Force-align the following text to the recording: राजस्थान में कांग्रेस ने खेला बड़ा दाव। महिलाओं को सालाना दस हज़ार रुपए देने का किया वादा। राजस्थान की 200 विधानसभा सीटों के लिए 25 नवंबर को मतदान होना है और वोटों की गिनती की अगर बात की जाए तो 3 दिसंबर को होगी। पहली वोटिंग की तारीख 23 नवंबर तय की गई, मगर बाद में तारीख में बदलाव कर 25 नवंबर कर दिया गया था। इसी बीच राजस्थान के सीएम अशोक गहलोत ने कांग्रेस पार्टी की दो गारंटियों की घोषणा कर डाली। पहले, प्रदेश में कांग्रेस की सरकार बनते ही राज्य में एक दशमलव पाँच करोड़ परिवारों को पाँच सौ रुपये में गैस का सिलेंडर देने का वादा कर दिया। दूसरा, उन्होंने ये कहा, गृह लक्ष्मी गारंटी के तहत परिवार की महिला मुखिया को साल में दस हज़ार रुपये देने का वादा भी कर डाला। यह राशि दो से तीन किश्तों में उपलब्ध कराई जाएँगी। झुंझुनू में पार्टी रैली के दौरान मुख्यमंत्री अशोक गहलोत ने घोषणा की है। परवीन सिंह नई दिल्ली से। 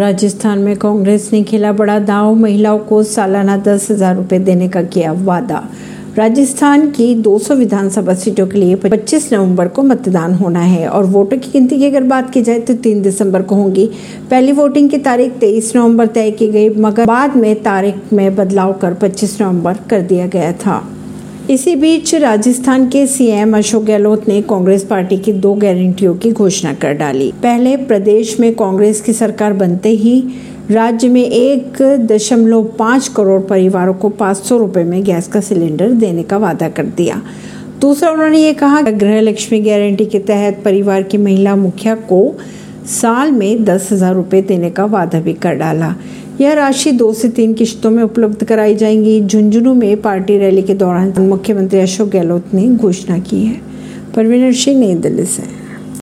राजस्थान 0.00 0.58
में 0.58 0.76
कांग्रेस 0.76 1.28
ने 1.32 1.42
खेला 1.42 1.72
बड़ा 1.72 1.98
दाव। 1.98 2.34
महिलाओं 2.34 2.78
को 2.78 3.02
सालाना 3.02 3.56
दस 3.56 3.90
हज़ार 3.90 4.14
रुपए 4.16 4.38
देने 4.38 4.68
का 4.68 4.82
किया 4.82 5.12
वादा। 5.12 5.62
राजस्थान 6.16 6.88
की 6.90 7.14
200 7.14 7.54
विधानसभा 7.54 8.14
सीटों 8.14 8.46
के 8.46 8.58
लिए 8.58 8.76
25 8.76 9.32
नवंबर 9.32 9.68
को 9.68 9.82
मतदान 9.82 10.34
होना 10.34 10.60
है 10.60 10.86
और 10.88 11.04
वोटों 11.06 11.38
की 11.38 11.50
गिनती 11.50 11.78
की 11.78 11.86
अगर 11.86 12.04
बात 12.04 12.30
की 12.30 12.42
जाए 12.42 12.60
तो 12.60 12.74
3 12.76 13.02
दिसंबर 13.02 13.42
को 13.42 13.54
होगी। 13.54 13.86
पहली 14.30 14.52
वोटिंग 14.52 14.88
की 14.90 14.98
तारीख 14.98 15.38
23 15.40 15.74
नवंबर 15.76 16.06
तय 16.06 16.30
की 16.30 16.48
गई, 16.48 16.68
मगर 16.76 17.06
बाद 17.06 17.36
में 17.36 17.62
तारीख 17.62 18.12
में 18.12 18.34
बदलाव 18.36 18.72
कर 18.72 18.94
25 18.94 19.40
नवंबर 19.42 19.76
कर 19.90 20.00
दिया 20.02 20.26
गया 20.26 20.52
था। 20.54 20.82
इसी 21.50 21.76
बीच 21.76 22.14
राजस्थान 22.14 22.88
के 22.88 23.06
सीएम 23.06 23.56
अशोक 23.56 23.84
गहलोत 23.84 24.28
ने 24.28 24.42
कांग्रेस 24.42 24.84
पार्टी 24.84 25.16
की 25.18 25.32
दो 25.32 25.54
गारंटियों 25.54 26.14
की 26.14 26.30
घोषणा 26.32 26.74
कर 26.74 26.92
डाली। 26.92 27.32
पहले, 27.42 27.76
प्रदेश 27.76 28.40
में 28.40 28.54
कांग्रेस 28.54 29.00
की 29.00 29.12
सरकार 29.12 29.52
बनते 29.52 29.88
ही 29.88 30.24
राज्य 30.70 31.08
में 31.08 31.24
एक 31.24 31.82
दशमलव 31.82 32.64
पाँच 32.64 33.08
करोड़ 33.08 33.40
परिवारों 33.42 33.94
को 33.94 34.08
पाँच 34.08 34.36
सौ 34.36 34.58
रुपये 34.58 34.84
में 34.84 35.04
गैस 35.04 35.28
का 35.28 35.40
सिलेंडर 35.40 35.90
देने 35.90 36.22
का 36.22 36.38
वादा 36.38 36.68
कर 36.68 36.86
दिया। 36.86 37.22
दूसरा, 37.80 38.10
उन्होंने 38.10 38.38
ये 38.38 38.52
कहा, 38.52 38.80
गृह 38.82 39.20
लक्ष्मी 39.20 39.60
गारंटी 39.60 40.04
के 40.04 40.18
तहत 40.18 40.62
परिवार 40.64 41.02
की 41.02 41.18
महिला 41.18 41.56
मुखिया 41.56 41.94
को 41.94 42.38
साल 42.90 43.32
में 43.32 43.64
दस 43.64 43.88
हज़ार 43.92 44.14
रुपये 44.14 44.42
देने 44.42 44.70
का 44.70 44.84
वादा 44.84 45.20
भी 45.20 45.32
कर 45.32 45.54
डाला। 45.54 45.94
यह 46.40 46.52
राशि 46.52 46.92
दो 46.92 47.12
से 47.12 47.28
तीन 47.28 47.54
किश्तों 47.54 47.90
में 47.90 48.02
उपलब्ध 48.02 48.44
कराई 48.44 48.74
जाएँगी। 48.74 49.20
झुंझुनू 49.20 49.74
में 49.74 50.00
पार्टी 50.02 50.38
रैली 50.38 50.62
के 50.62 50.74
दौरान 50.74 51.12
मुख्यमंत्री 51.18 51.80
अशोक 51.80 52.08
गहलोत 52.08 52.54
ने 52.54 52.68
घोषणा 52.68 53.18
की 53.18 53.44
है। 53.44 53.60
परवीन 54.16 54.52
सिंह 54.52 54.80
नई 54.80 54.94
दिल्ली 54.94 55.24
से। 55.24 55.59